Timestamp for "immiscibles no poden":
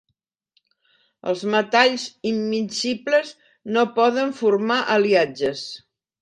2.29-4.35